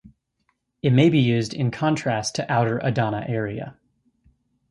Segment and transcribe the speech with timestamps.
[0.81, 3.77] It may be used in contrast to Outer Adana Area.